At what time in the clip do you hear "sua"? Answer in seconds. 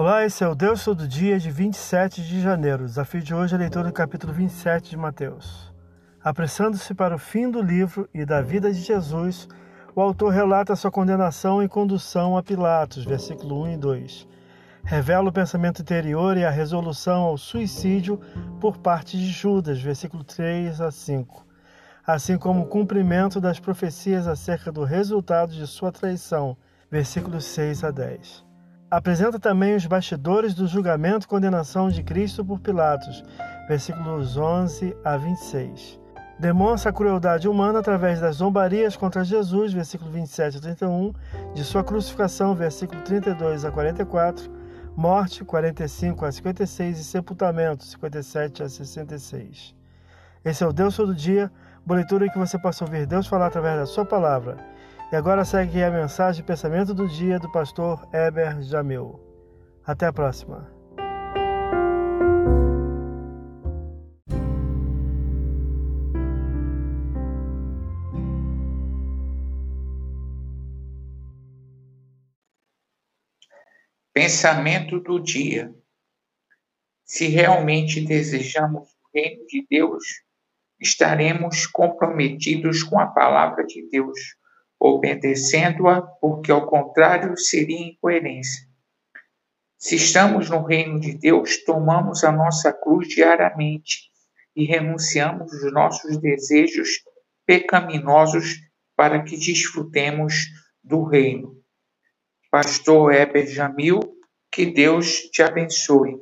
10.74-10.90, 25.66-25.92, 41.62-41.84, 53.86-54.04